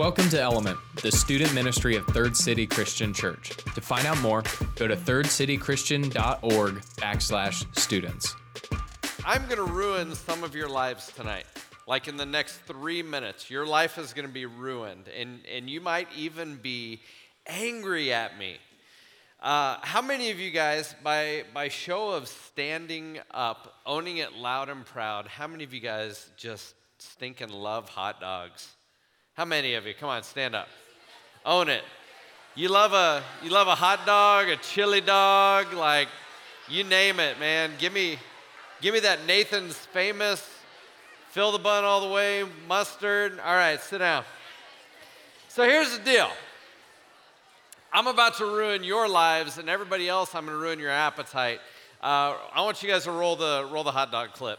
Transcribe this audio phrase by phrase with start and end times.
[0.00, 3.50] Welcome to Element, the student ministry of Third City Christian Church.
[3.74, 4.42] To find out more,
[4.76, 8.34] go to thirdcitychristian.org backslash students.
[9.26, 11.44] I'm going to ruin some of your lives tonight.
[11.86, 15.68] Like in the next three minutes, your life is going to be ruined, and, and
[15.68, 17.02] you might even be
[17.46, 18.56] angry at me.
[19.38, 24.70] Uh, how many of you guys, by, by show of standing up, owning it loud
[24.70, 28.66] and proud, how many of you guys just stinking love hot dogs?
[29.34, 29.94] How many of you?
[29.98, 30.68] Come on, stand up.
[31.44, 31.82] Own it.
[32.54, 36.08] You love a you love a hot dog, a chili dog, like
[36.68, 37.70] you name it, man.
[37.78, 38.18] Give me
[38.80, 40.46] give me that Nathan's famous
[41.30, 43.38] fill the bun all the way, mustard.
[43.44, 44.24] All right, sit down.
[45.48, 46.28] So here's the deal.
[47.92, 51.60] I'm about to ruin your lives, and everybody else, I'm going to ruin your appetite.
[52.02, 54.58] Uh, I want you guys to roll the roll the hot dog clip.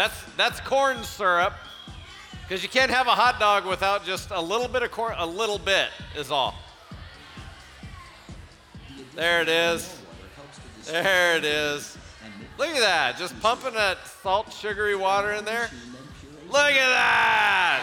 [0.00, 1.52] That's that's corn syrup,
[2.48, 5.14] because you can't have a hot dog without just a little bit of corn.
[5.18, 6.54] A little bit is all.
[9.14, 10.00] There it is.
[10.86, 11.98] There it is.
[12.56, 15.68] Look at that, just pumping that salt, sugary water in there.
[16.46, 17.82] Look at that!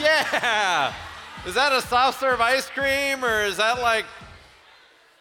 [0.00, 0.92] Yeah!
[1.48, 4.06] Is that a soft serve ice cream or is that like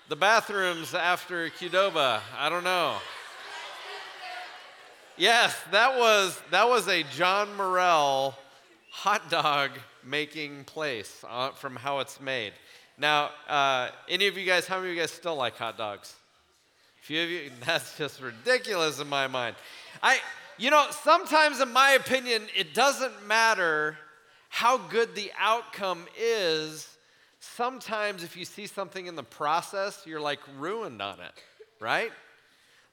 [0.09, 2.21] the bathrooms after Qdoba?
[2.35, 2.97] I don't know.
[5.17, 8.35] Yes, that was that was a John Morrell
[8.91, 9.71] hot dog
[10.03, 12.53] making place uh, from how it's made.
[12.97, 16.15] Now, uh, any of you guys, how many of you guys still like hot dogs?
[17.01, 19.55] A few of you that's just ridiculous in my mind
[20.01, 20.19] i
[20.57, 23.97] you know sometimes in my opinion it doesn't matter
[24.49, 26.97] how good the outcome is
[27.39, 31.31] sometimes if you see something in the process you're like ruined on it
[31.79, 32.11] right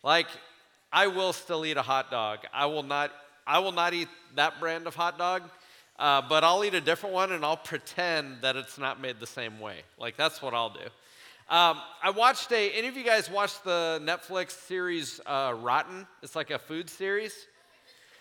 [0.03, 0.27] like
[0.93, 3.13] i will still eat a hot dog i will not
[3.47, 5.43] i will not eat that brand of hot dog
[5.99, 9.27] uh, but i'll eat a different one and i'll pretend that it's not made the
[9.27, 10.89] same way like that's what i'll do
[11.53, 12.71] um, I watched a.
[12.71, 16.07] Any of you guys watched the Netflix series uh, Rotten?
[16.23, 17.35] It's like a food series.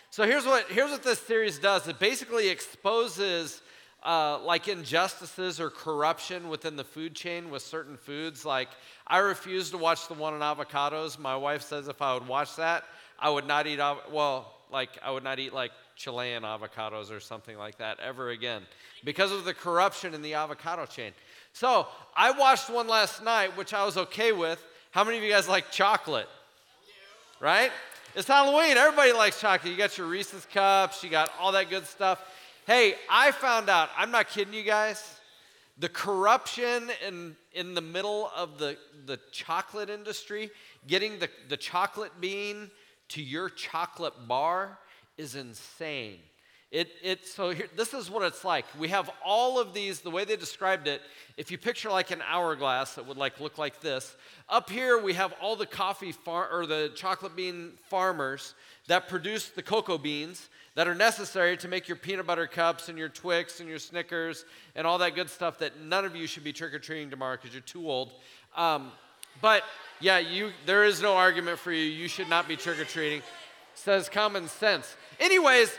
[0.09, 1.87] So here's what here's what this series does.
[1.87, 3.61] It basically exposes
[4.03, 8.45] uh, like injustices or corruption within the food chain with certain foods.
[8.45, 8.69] Like
[9.07, 11.19] I refuse to watch the one on avocados.
[11.19, 12.83] My wife says if I would watch that,
[13.19, 13.79] I would not eat.
[14.11, 18.63] Well, like I would not eat like Chilean avocados or something like that ever again
[19.03, 21.11] because of the corruption in the avocado chain.
[21.53, 24.63] So I watched one last night, which I was okay with.
[24.91, 26.27] How many of you guys like chocolate?
[27.39, 27.71] Right?
[28.15, 28.77] It's Halloween.
[28.77, 29.71] Everybody likes chocolate.
[29.71, 32.19] You got your Reese's cups, you got all that good stuff.
[32.73, 35.19] Hey, I found out, I'm not kidding you guys,
[35.77, 40.49] the corruption in, in the middle of the, the chocolate industry,
[40.87, 42.71] getting the, the chocolate bean
[43.09, 44.79] to your chocolate bar
[45.17, 46.19] is insane.
[46.71, 48.65] It, it, so here, this is what it's like.
[48.79, 51.01] We have all of these, the way they described it,
[51.35, 54.15] if you picture like an hourglass, it would like look like this.
[54.47, 58.53] Up here, we have all the coffee far, or the chocolate bean farmers
[58.87, 62.97] that produce the cocoa beans that are necessary to make your peanut butter cups and
[62.97, 66.45] your Twix and your Snickers and all that good stuff that none of you should
[66.45, 68.13] be trick-or-treating tomorrow because you're too old.
[68.55, 68.93] Um,
[69.41, 69.63] but
[69.99, 71.83] yeah, you, there is no argument for you.
[71.83, 73.21] You should not be trick-or-treating.
[73.73, 74.95] Says common sense.
[75.19, 75.77] Anyways,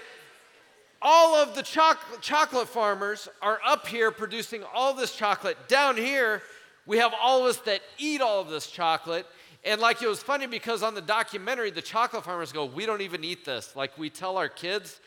[1.03, 5.57] all of the choc- chocolate farmers are up here producing all this chocolate.
[5.69, 6.43] Down here,
[6.87, 9.27] we have all of us that eat all of this chocolate.
[9.65, 13.01] And like it was funny because on the documentary, the chocolate farmers go, "We don't
[13.01, 15.01] even eat this." Like we tell our kids,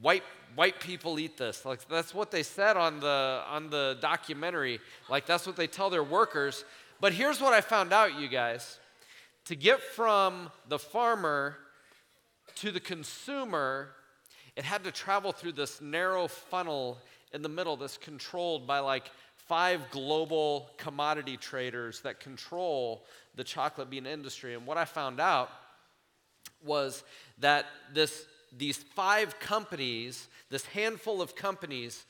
[0.00, 0.22] white
[0.54, 1.64] white people eat this.
[1.64, 4.80] Like that's what they said on the on the documentary.
[5.10, 6.64] Like that's what they tell their workers.
[7.00, 8.78] But here's what I found out, you guys.
[9.46, 11.56] To get from the farmer
[12.56, 13.90] to the consumer,
[14.58, 16.98] it had to travel through this narrow funnel
[17.32, 19.04] in the middle that's controlled by like
[19.36, 23.04] five global commodity traders that control
[23.36, 24.54] the chocolate bean industry.
[24.54, 25.48] And what I found out
[26.64, 27.04] was
[27.38, 28.26] that this,
[28.56, 32.04] these five companies, this handful of companies,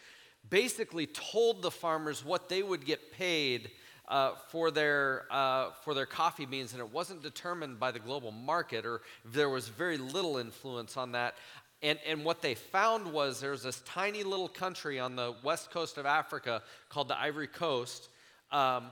[0.49, 3.73] basically told the farmers what they would get paid
[4.09, 8.31] uh, for, their, uh, for their coffee beans, and it wasn't determined by the global
[8.31, 11.35] market, or there was very little influence on that.
[11.83, 15.97] And, and what they found was there's this tiny little country on the west coast
[15.97, 18.09] of Africa called the Ivory Coast
[18.51, 18.87] um,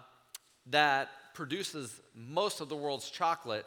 [0.66, 3.66] that produces most of the world's chocolate.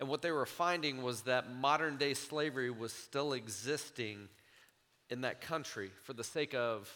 [0.00, 4.28] And what they were finding was that modern day slavery was still existing
[5.10, 6.90] in that country for the sake of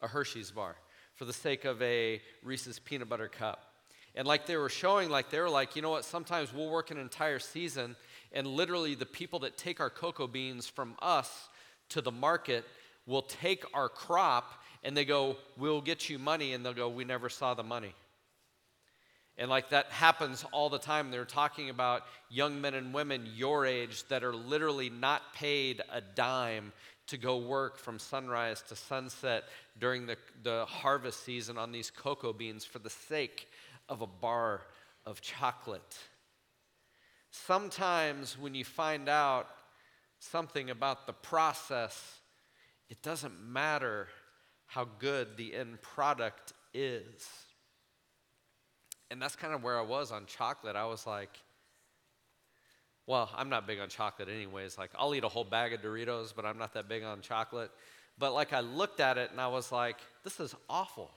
[0.00, 0.76] a Hershey's bar,
[1.14, 3.64] for the sake of a Reese's peanut butter cup.
[4.14, 6.90] And like they were showing, like they were like, you know what, sometimes we'll work
[6.90, 7.96] an entire season,
[8.32, 11.48] and literally the people that take our cocoa beans from us
[11.90, 12.64] to the market
[13.06, 16.52] will take our crop and they go, We'll get you money.
[16.52, 17.94] And they'll go, We never saw the money.
[19.36, 21.10] And like that happens all the time.
[21.10, 26.00] They're talking about young men and women your age that are literally not paid a
[26.00, 26.72] dime
[27.06, 29.44] to go work from sunrise to sunset
[29.78, 33.48] during the, the harvest season on these cocoa beans for the sake
[33.88, 34.60] of a bar
[35.06, 35.98] of chocolate.
[37.30, 39.48] Sometimes when you find out
[40.18, 42.18] something about the process,
[42.88, 44.08] it doesn't matter
[44.66, 47.28] how good the end product is.
[49.10, 50.76] And that's kind of where I was on chocolate.
[50.76, 51.38] I was like,
[53.06, 54.78] well, I'm not big on chocolate anyways.
[54.78, 57.70] Like, I'll eat a whole bag of Doritos, but I'm not that big on chocolate.
[58.18, 61.10] But like, I looked at it and I was like, this is awful.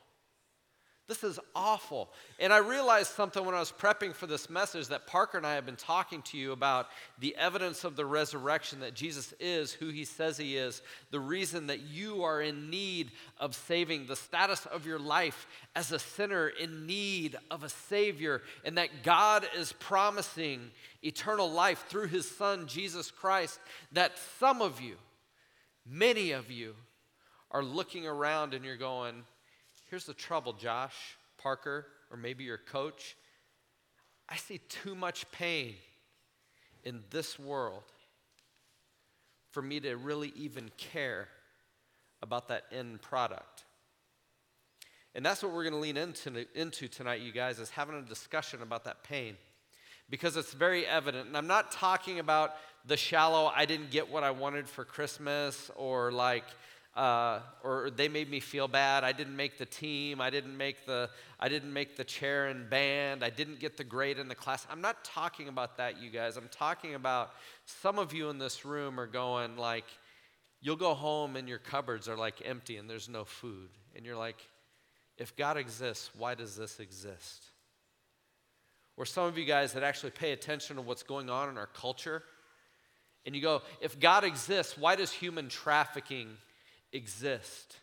[1.05, 2.09] This is awful.
[2.39, 5.55] And I realized something when I was prepping for this message that Parker and I
[5.55, 6.87] have been talking to you about
[7.19, 11.67] the evidence of the resurrection that Jesus is who he says he is, the reason
[11.67, 15.45] that you are in need of saving, the status of your life
[15.75, 20.71] as a sinner in need of a Savior, and that God is promising
[21.03, 23.59] eternal life through his Son, Jesus Christ,
[23.91, 24.95] that some of you,
[25.85, 26.75] many of you,
[27.51, 29.25] are looking around and you're going,
[29.93, 30.95] Here's the trouble, Josh,
[31.37, 33.15] Parker, or maybe your coach.
[34.27, 35.75] I see too much pain
[36.83, 37.83] in this world
[39.51, 41.27] for me to really even care
[42.23, 43.65] about that end product.
[45.13, 48.01] And that's what we're going to lean into, into tonight, you guys, is having a
[48.01, 49.37] discussion about that pain.
[50.09, 51.27] Because it's very evident.
[51.27, 52.55] And I'm not talking about
[52.87, 56.45] the shallow, I didn't get what I wanted for Christmas, or like,
[56.95, 59.03] uh, or they made me feel bad.
[59.03, 60.21] I didn't make the team.
[60.21, 61.09] I didn't make the,
[61.39, 63.23] I didn't make the chair and band.
[63.23, 64.67] I didn't get the grade in the class.
[64.69, 66.37] I'm not talking about that, you guys.
[66.37, 67.31] I'm talking about
[67.65, 69.85] some of you in this room are going like,
[70.61, 73.69] you'll go home and your cupboards are like empty and there's no food.
[73.95, 74.37] And you're like,
[75.17, 77.43] if God exists, why does this exist?
[78.97, 81.67] Or some of you guys that actually pay attention to what's going on in our
[81.67, 82.23] culture,
[83.25, 86.29] and you go, if God exists, why does human trafficking
[86.93, 87.77] exist?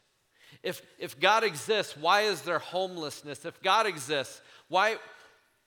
[0.62, 3.45] If, if God exists, why is there homelessness?
[3.45, 4.97] If God exists, why,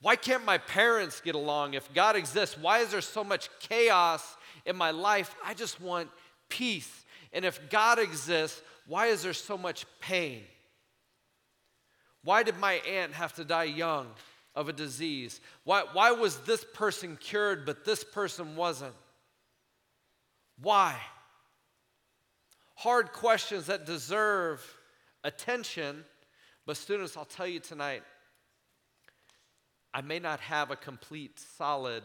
[0.02, 1.74] why can't my parents get along?
[1.74, 4.24] If God exists, why is there so much chaos
[4.66, 5.36] in my life?
[5.44, 6.10] I just want
[6.50, 7.06] peace.
[7.32, 10.44] And if God exists, why is there so much pain?
[12.24, 14.08] Why did my aunt have to die young
[14.56, 15.42] of a disease?
[15.64, 18.94] Why, why was this person cured but this person wasn't?
[20.62, 20.98] Why?
[22.76, 24.64] Hard questions that deserve
[25.24, 26.04] attention.
[26.66, 28.04] But, students, I'll tell you tonight,
[29.94, 32.04] I may not have a complete, solid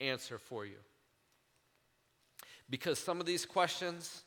[0.00, 0.78] answer for you.
[2.70, 4.22] Because some of these questions,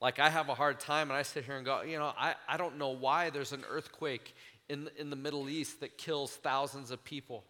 [0.00, 2.34] like I have a hard time and I sit here and go, you know, I,
[2.48, 4.34] I don't know why there's an earthquake
[4.68, 7.44] in, in the Middle East that kills thousands of people.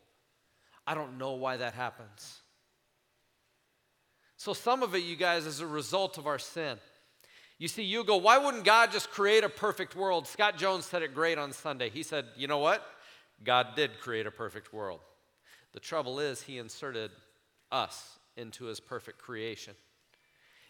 [0.87, 2.41] I don't know why that happens.
[4.37, 6.79] So, some of it, you guys, is a result of our sin.
[7.61, 10.27] You see, you go, why wouldn't God just create a perfect world?
[10.27, 11.91] Scott Jones said it great on Sunday.
[11.91, 12.83] He said, you know what?
[13.45, 15.01] God did create a perfect world.
[15.75, 17.11] The trouble is, he inserted
[17.71, 19.75] us into his perfect creation.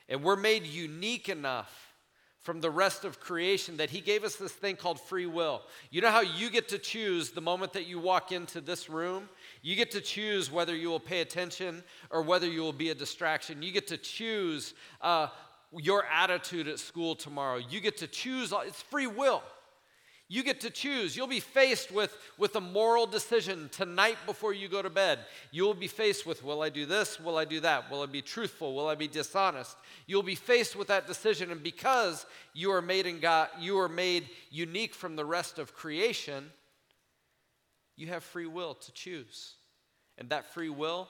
[0.09, 1.95] And we're made unique enough
[2.41, 5.63] from the rest of creation that he gave us this thing called free will.
[5.91, 9.29] You know how you get to choose the moment that you walk into this room?
[9.63, 12.95] You get to choose whether you will pay attention or whether you will be a
[12.97, 13.63] distraction.
[13.63, 15.29] You get to choose uh,
[15.79, 17.59] your attitude at school tomorrow.
[17.59, 19.43] You get to choose, it's free will.
[20.33, 21.17] You get to choose.
[21.17, 25.19] You'll be faced with, with a moral decision tonight before you go to bed.
[25.51, 27.19] You'll be faced with will I do this?
[27.19, 27.91] Will I do that?
[27.91, 28.73] Will I be truthful?
[28.73, 29.77] Will I be dishonest?
[30.07, 31.51] You'll be faced with that decision.
[31.51, 35.75] And because you are made in God, you are made unique from the rest of
[35.75, 36.53] creation,
[37.97, 39.55] you have free will to choose.
[40.17, 41.09] And that free will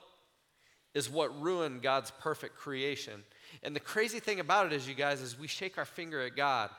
[0.95, 3.23] is what ruined God's perfect creation.
[3.63, 6.35] And the crazy thing about it is, you guys, is we shake our finger at
[6.35, 6.69] God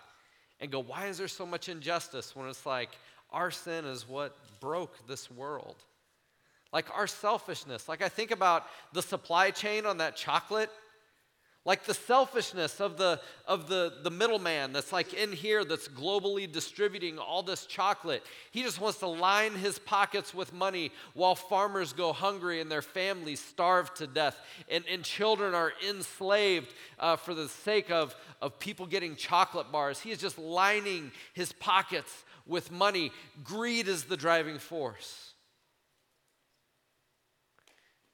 [0.61, 2.91] and go, why is there so much injustice when it's like
[3.31, 5.77] our sin is what broke this world?
[6.73, 7.89] Like our selfishness.
[7.89, 10.71] Like I think about the supply chain on that chocolate.
[11.65, 16.51] Like the selfishness of the of the, the middleman that's like in here that's globally
[16.51, 18.25] distributing all this chocolate.
[18.51, 22.83] He just wants to line his pockets with money while farmers go hungry and their
[22.83, 24.41] families starve to death.
[24.69, 30.01] And, and children are enslaved uh, for the sake of, of people getting chocolate bars.
[30.01, 33.13] He is just lining his pockets with money.
[33.45, 35.33] Greed is the driving force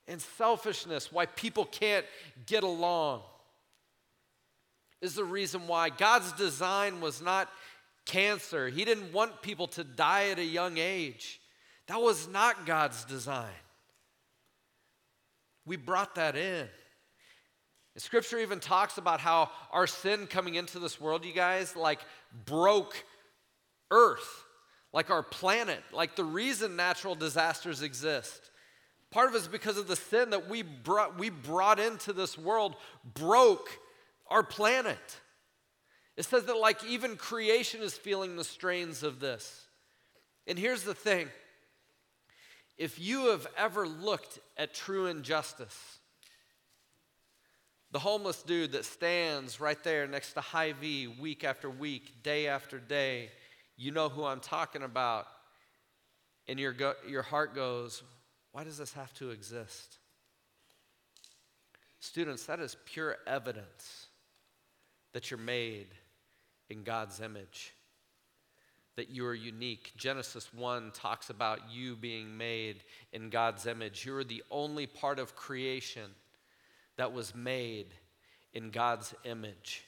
[0.06, 2.06] and selfishness, why people can't
[2.46, 3.20] get along
[5.00, 7.48] is the reason why God's design was not
[8.04, 8.68] cancer.
[8.68, 11.40] He didn't want people to die at a young age.
[11.86, 13.46] That was not God's design.
[15.66, 16.68] We brought that in.
[17.96, 22.00] Scripture even talks about how our sin coming into this world, you guys, like
[22.46, 22.94] broke
[23.90, 24.44] earth,
[24.92, 28.50] like our planet, like the reason natural disasters exist.
[29.10, 32.38] Part of it is because of the sin that we brought, we brought into this
[32.38, 32.76] world,
[33.14, 33.68] broke
[34.28, 34.98] our planet.
[36.16, 39.66] It says that, like, even creation is feeling the strains of this.
[40.48, 41.28] And here's the thing
[42.76, 45.98] if you have ever looked at true injustice,
[47.90, 52.78] the homeless dude that stands right there next to Hy-Vee week after week, day after
[52.78, 53.30] day,
[53.76, 55.26] you know who I'm talking about.
[56.48, 58.02] And your, go- your heart goes,
[58.52, 59.98] why does this have to exist?
[62.00, 64.07] Students, that is pure evidence
[65.12, 65.88] that you're made
[66.70, 67.72] in God's image,
[68.96, 69.92] that you are unique.
[69.96, 74.04] Genesis 1 talks about you being made in God's image.
[74.04, 76.10] You are the only part of creation
[76.96, 77.86] that was made
[78.52, 79.84] in God's image.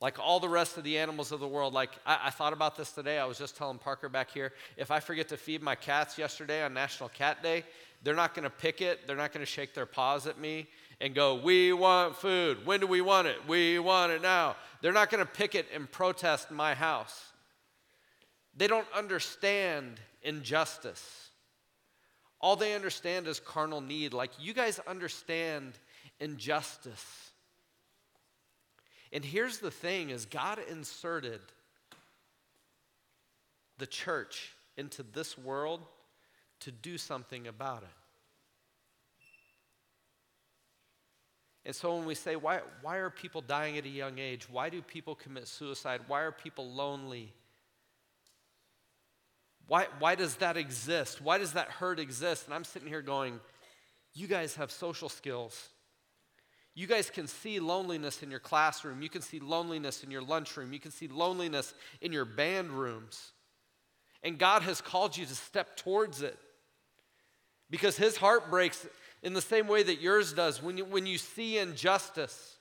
[0.00, 2.74] Like all the rest of the animals of the world, like I, I, thought about
[2.74, 3.18] this today.
[3.18, 6.62] I was just telling Parker back here if I forget to feed my cats yesterday
[6.62, 7.64] on National Cat Day,
[8.02, 9.06] they're not going to pick it.
[9.06, 10.68] They're not going to shake their paws at me
[11.00, 12.66] and go, We want food.
[12.66, 13.36] When do we want it?
[13.46, 14.56] We want it now.
[14.80, 17.32] They're not going to pick it and protest my house.
[18.56, 21.28] They don't understand injustice.
[22.40, 24.14] All they understand is carnal need.
[24.14, 25.74] Like you guys understand
[26.18, 27.30] injustice.
[29.12, 31.40] And here's the thing is God inserted
[33.78, 35.80] the church into this world
[36.60, 37.88] to do something about it.
[41.64, 44.48] And so when we say, why, why are people dying at a young age?
[44.50, 46.00] Why do people commit suicide?
[46.06, 47.32] Why are people lonely?
[49.66, 51.20] Why, why does that exist?
[51.20, 52.46] Why does that hurt exist?
[52.46, 53.38] And I'm sitting here going,
[54.14, 55.68] you guys have social skills.
[56.74, 59.02] You guys can see loneliness in your classroom.
[59.02, 60.72] You can see loneliness in your lunchroom.
[60.72, 63.32] You can see loneliness in your band rooms.
[64.22, 66.38] And God has called you to step towards it
[67.70, 68.86] because His heart breaks
[69.22, 72.56] in the same way that yours does when you, when you see injustice.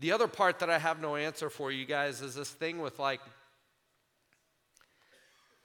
[0.00, 2.98] The other part that I have no answer for you guys is this thing with
[2.98, 3.20] like,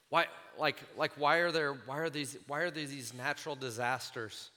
[0.10, 0.26] why,
[0.58, 4.52] like, like why are there, why are these, why are there these natural disasters,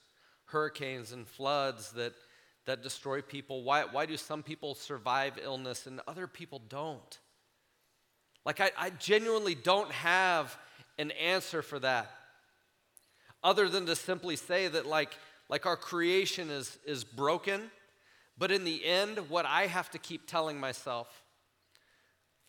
[0.45, 2.13] hurricanes and floods that,
[2.65, 3.63] that destroy people?
[3.63, 7.19] Why, why do some people survive illness and other people don't?
[8.45, 10.57] Like, I, I genuinely don't have
[10.97, 12.11] an answer for that.
[13.43, 15.17] Other than to simply say that like
[15.49, 17.69] like our creation is is broken
[18.37, 21.23] but in the end what i have to keep telling myself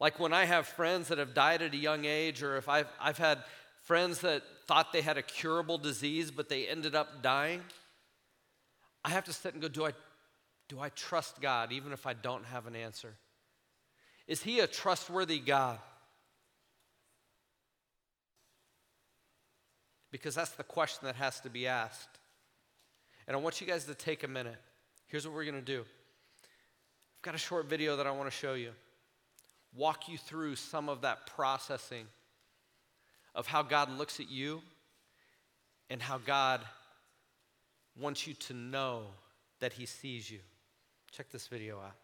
[0.01, 2.89] like when i have friends that have died at a young age or if i've,
[3.01, 3.45] I've had
[3.83, 7.63] friends that thought they had a curable disease but they ended up dying
[9.05, 9.93] i have to sit and go do i
[10.69, 13.15] do i trust god even if i don't have an answer?
[14.27, 15.79] Is he a trustworthy god
[20.15, 22.21] because that's the question that has to be asked.
[23.27, 24.55] And I want you guys to take a minute.
[25.09, 28.37] Here's what we're going to do I've got a short video that I want to
[28.37, 28.71] show you,
[29.75, 32.07] walk you through some of that processing
[33.35, 34.63] of how God looks at you
[35.91, 36.61] and how God
[37.99, 39.07] wants you to know
[39.59, 40.39] that He sees you.
[41.11, 42.04] Check this video out.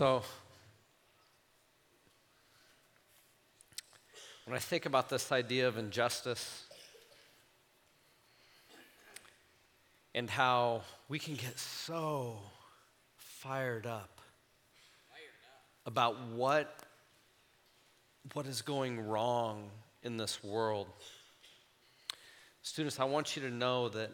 [0.00, 0.22] So,
[4.46, 6.64] when I think about this idea of injustice
[10.14, 12.38] and how we can get so
[13.18, 14.22] fired up
[15.84, 16.78] about what,
[18.32, 19.68] what is going wrong
[20.02, 20.86] in this world.
[22.62, 24.12] Students, I want you to know that,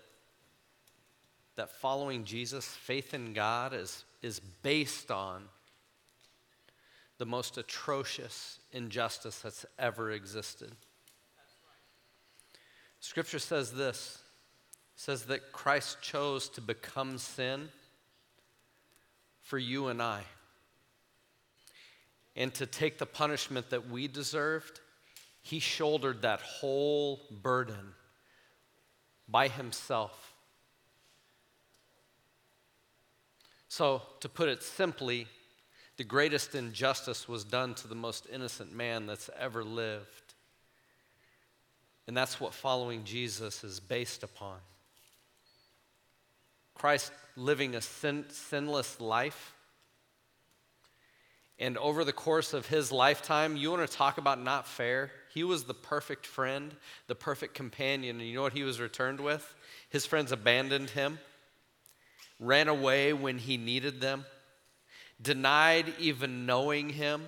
[1.55, 5.45] that following Jesus, faith in God, is, is based on
[7.19, 10.73] the most atrocious injustice that's ever existed.
[13.01, 14.19] Scripture says this
[14.97, 17.69] says that Christ chose to become sin
[19.43, 20.23] for you and I.
[22.35, 24.81] And to take the punishment that we deserved,
[25.43, 27.95] he shouldered that whole burden
[29.29, 30.35] by himself.
[33.69, 35.27] So, to put it simply,
[35.97, 40.35] the greatest injustice was done to the most innocent man that's ever lived.
[42.07, 44.59] And that's what following Jesus is based upon.
[46.75, 49.55] Christ living a sin, sinless life.
[51.59, 55.11] And over the course of his lifetime, you want to talk about not fair?
[55.33, 56.75] He was the perfect friend,
[57.07, 58.21] the perfect companion.
[58.21, 59.55] And you know what he was returned with?
[59.89, 61.19] His friends abandoned him,
[62.39, 64.27] ran away when he needed them
[65.21, 67.27] denied even knowing him.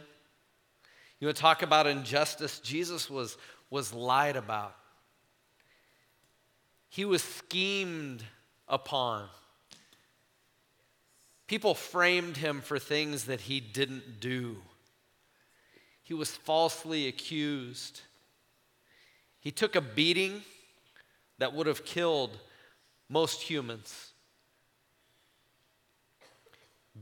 [1.20, 2.60] You want to talk about injustice?
[2.60, 3.36] Jesus was,
[3.70, 4.74] was lied about,
[6.88, 8.24] he was schemed
[8.66, 9.28] upon.
[11.46, 14.58] People framed him for things that he didn't do.
[16.02, 18.02] He was falsely accused.
[19.40, 20.42] He took a beating
[21.38, 22.38] that would have killed
[23.08, 24.07] most humans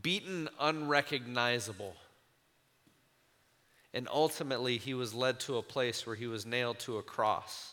[0.03, 1.95] beaten unrecognizable.
[3.95, 7.73] And ultimately, he was led to a place where he was nailed to a cross.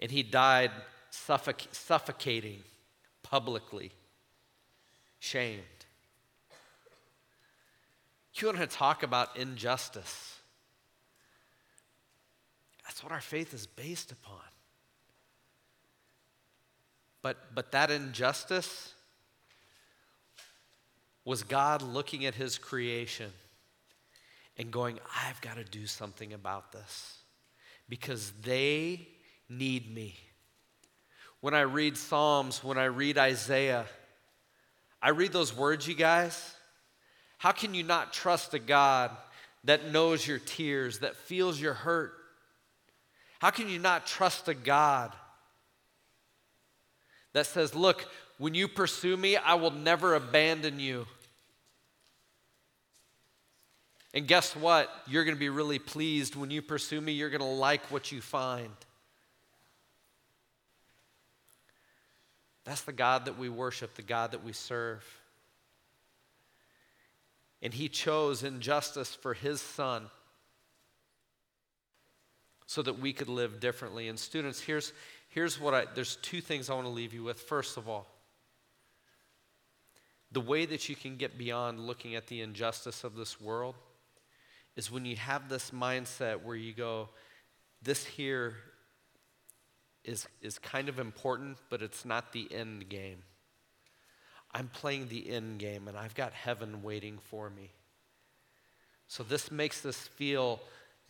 [0.00, 0.70] And he died
[1.12, 2.62] suffoc- suffocating
[3.22, 3.92] publicly,
[5.18, 5.62] shamed.
[8.36, 10.38] You want to talk about injustice?
[12.84, 14.40] That's what our faith is based upon.
[17.22, 18.93] But, but that injustice,
[21.24, 23.30] was God looking at his creation
[24.56, 27.18] and going, I've got to do something about this
[27.88, 29.08] because they
[29.48, 30.14] need me.
[31.40, 33.86] When I read Psalms, when I read Isaiah,
[35.02, 36.54] I read those words, you guys.
[37.38, 39.10] How can you not trust a God
[39.64, 42.14] that knows your tears, that feels your hurt?
[43.38, 45.12] How can you not trust a God
[47.34, 48.06] that says, Look,
[48.38, 51.06] when you pursue me, I will never abandon you.
[54.12, 54.90] And guess what?
[55.06, 57.12] You're going to be really pleased when you pursue me.
[57.12, 58.70] You're going to like what you find.
[62.64, 65.04] That's the God that we worship, the God that we serve.
[67.60, 70.06] And He chose injustice for His Son
[72.66, 74.08] so that we could live differently.
[74.08, 74.92] And students, here's,
[75.28, 77.40] here's what I, there's two things I want to leave you with.
[77.40, 78.06] First of all,
[80.34, 83.76] the way that you can get beyond looking at the injustice of this world
[84.76, 87.08] is when you have this mindset where you go,
[87.80, 88.56] this here
[90.04, 93.22] is, is kind of important, but it's not the end game.
[94.52, 97.70] I'm playing the end game and I've got heaven waiting for me.
[99.06, 100.60] So this makes this feel,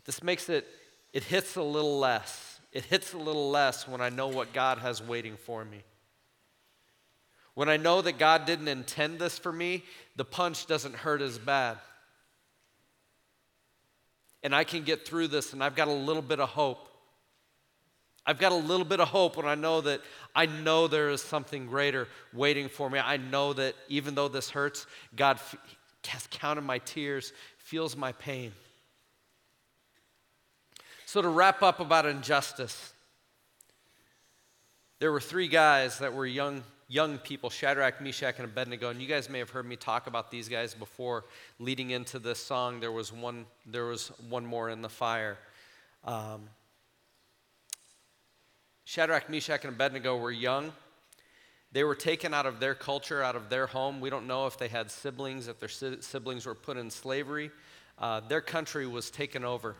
[0.05, 0.67] this makes it,
[1.15, 2.61] it hits a little less.
[2.73, 5.83] It hits a little less when I know what God has waiting for me.
[7.55, 9.85] When I know that God didn't intend this for me,
[10.17, 11.79] the punch doesn't hurt as bad.
[14.43, 16.88] And I can get through this, and I've got a little bit of hope.
[18.27, 20.01] I've got a little bit of hope when I know that
[20.35, 22.99] I know there is something greater waiting for me.
[22.99, 25.38] I know that even though this hurts, God
[26.09, 28.53] has counted my tears, feels my pain.
[31.07, 32.93] So, to wrap up about injustice,
[34.99, 38.90] there were three guys that were young young people, Shadrach, Meshach, and Abednego.
[38.90, 41.25] And you guys may have heard me talk about these guys before.
[41.59, 45.38] Leading into this song, there was one, there was one more in the fire.
[46.05, 46.49] Um,
[48.85, 50.73] Shadrach, Meshach, and Abednego were young.
[51.73, 54.01] They were taken out of their culture, out of their home.
[54.01, 57.51] We don't know if they had siblings, if their si- siblings were put in slavery.
[57.99, 59.75] Uh, their country was taken over.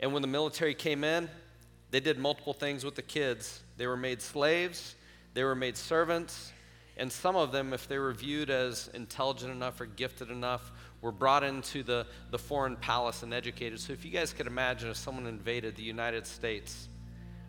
[0.00, 1.30] And when the military came in,
[1.90, 3.62] they did multiple things with the kids.
[3.76, 4.96] They were made slaves,
[5.34, 6.52] they were made servants,
[6.96, 10.70] And some of them, if they were viewed as intelligent enough or gifted enough,
[11.00, 13.80] were brought into the, the foreign palace and educated.
[13.80, 16.88] So if you guys could imagine if someone invaded the United States,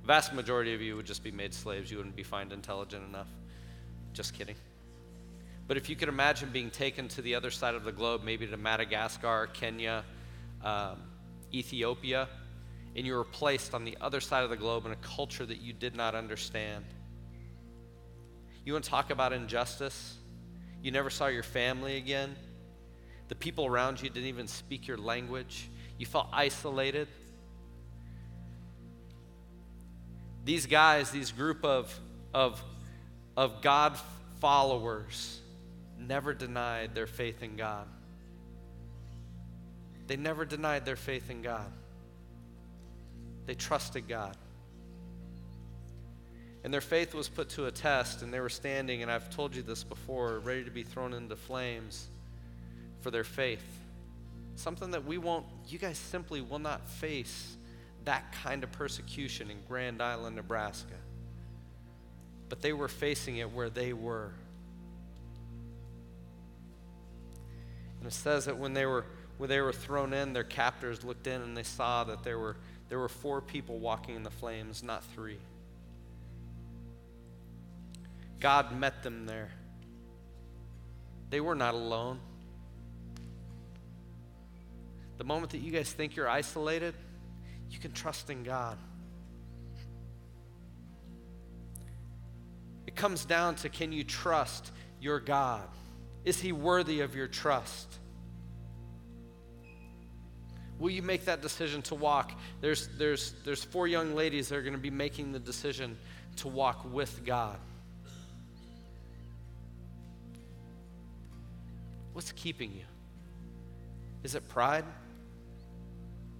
[0.04, 1.92] vast majority of you would just be made slaves.
[1.92, 3.30] You wouldn't be found intelligent enough.
[4.14, 4.56] Just kidding.
[5.68, 8.48] But if you could imagine being taken to the other side of the globe, maybe
[8.48, 10.04] to Madagascar, Kenya,
[10.64, 11.02] um,
[11.54, 12.28] Ethiopia,
[12.96, 15.62] and you were placed on the other side of the globe in a culture that
[15.62, 16.86] you did not understand.
[18.66, 20.18] You want to talk about injustice?
[20.82, 22.36] You never saw your family again.
[23.28, 25.70] The people around you didn't even speak your language.
[25.98, 27.08] You felt isolated.
[30.44, 31.98] These guys, these group of,
[32.34, 32.62] of,
[33.38, 33.98] of God
[34.42, 35.40] followers,
[36.00, 37.88] never denied their faith in God.
[40.08, 41.72] They never denied their faith in God.
[43.46, 44.36] They trusted God.
[46.66, 49.56] And their faith was put to a test, and they were standing, and I've told
[49.56, 52.08] you this before, ready to be thrown into flames
[53.02, 53.64] for their faith.
[54.56, 57.56] Something that we won't, you guys simply will not face
[58.06, 60.96] that kind of persecution in Grand Island, Nebraska.
[62.50, 64.32] But they were facing it where they were.
[68.00, 69.06] And it says that when they were
[69.38, 72.56] when they were thrown in, their captors looked in and they saw that there were
[72.90, 75.38] there were four people walking in the flames, not three.
[78.46, 79.50] God met them there.
[81.32, 82.20] They were not alone.
[85.18, 86.94] The moment that you guys think you're isolated,
[87.72, 88.78] you can trust in God.
[92.86, 95.68] It comes down to can you trust your God?
[96.24, 97.98] Is he worthy of your trust?
[100.78, 102.32] Will you make that decision to walk?
[102.62, 105.98] There's, there's, there's four young ladies that are going to be making the decision
[106.36, 107.58] to walk with God.
[112.16, 112.86] What's keeping you?
[114.24, 114.86] Is it pride?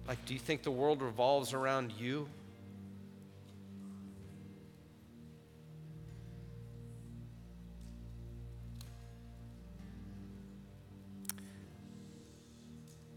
[0.08, 2.30] Like, do you think the world revolves around you?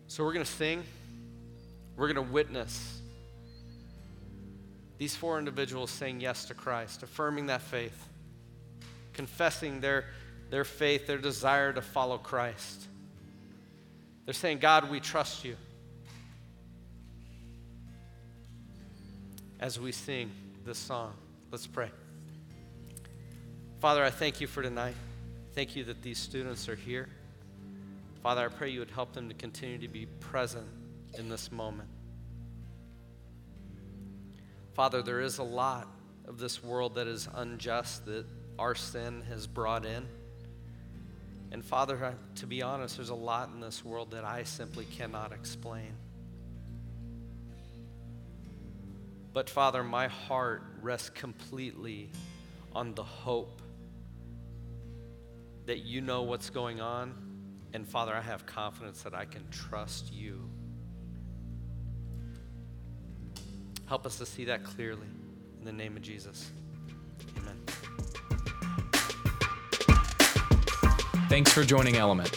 [0.07, 0.83] So, we're going to sing.
[1.95, 2.99] We're going to witness
[4.97, 8.09] these four individuals saying yes to Christ, affirming that faith,
[9.13, 10.07] confessing their,
[10.49, 12.87] their faith, their desire to follow Christ.
[14.25, 15.55] They're saying, God, we trust you.
[19.59, 20.31] As we sing
[20.65, 21.13] this song,
[21.51, 21.89] let's pray.
[23.79, 24.95] Father, I thank you for tonight.
[25.53, 27.09] Thank you that these students are here.
[28.21, 30.67] Father, I pray you would help them to continue to be present
[31.17, 31.89] in this moment.
[34.73, 35.87] Father, there is a lot
[36.27, 38.25] of this world that is unjust that
[38.57, 40.05] our sin has brought in.
[41.51, 45.31] And Father, to be honest, there's a lot in this world that I simply cannot
[45.31, 45.93] explain.
[49.33, 52.11] But Father, my heart rests completely
[52.73, 53.61] on the hope
[55.65, 57.13] that you know what's going on.
[57.73, 60.49] And Father, I have confidence that I can trust you.
[63.87, 65.07] Help us to see that clearly.
[65.59, 66.51] In the name of Jesus.
[71.29, 72.31] Thanks for joining Element.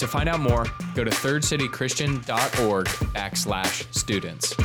[0.00, 4.56] To find out more, go to thirdcitychristian.org backslash students.